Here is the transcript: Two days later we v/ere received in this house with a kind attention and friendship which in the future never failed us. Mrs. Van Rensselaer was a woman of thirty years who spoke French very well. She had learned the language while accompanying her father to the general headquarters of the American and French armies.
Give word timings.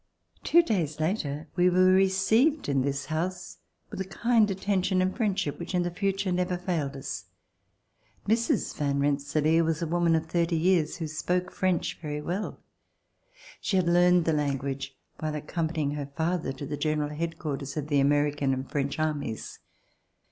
Two 0.43 0.63
days 0.63 0.99
later 0.99 1.47
we 1.55 1.67
v/ere 1.69 1.93
received 1.93 2.67
in 2.67 2.81
this 2.81 3.05
house 3.05 3.59
with 3.91 4.01
a 4.01 4.05
kind 4.05 4.49
attention 4.49 4.99
and 4.99 5.15
friendship 5.15 5.59
which 5.59 5.75
in 5.75 5.83
the 5.83 5.91
future 5.91 6.31
never 6.31 6.57
failed 6.57 6.95
us. 6.95 7.25
Mrs. 8.27 8.75
Van 8.75 8.99
Rensselaer 8.99 9.63
was 9.63 9.83
a 9.83 9.85
woman 9.85 10.15
of 10.15 10.25
thirty 10.25 10.55
years 10.57 10.95
who 10.97 11.07
spoke 11.07 11.51
French 11.51 11.99
very 12.01 12.19
well. 12.19 12.59
She 13.59 13.77
had 13.77 13.85
learned 13.87 14.25
the 14.25 14.33
language 14.33 14.97
while 15.19 15.35
accompanying 15.35 15.91
her 15.91 16.07
father 16.15 16.51
to 16.51 16.65
the 16.65 16.77
general 16.77 17.09
headquarters 17.09 17.77
of 17.77 17.87
the 17.87 17.99
American 17.99 18.55
and 18.55 18.67
French 18.67 18.97
armies. 18.97 19.59